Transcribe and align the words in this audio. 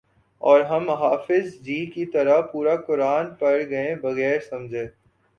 اور 0.41 0.61
ہم 0.61 0.89
حافظ 0.91 1.53
جی 1.61 1.85
کی 1.85 2.05
طرح 2.05 2.41
پورا 2.41 2.75
قرآن 2.77 3.29
پڑھ 3.39 3.63
گئے 3.69 3.95
بغیر 3.95 4.39
سمجھے 4.39 4.85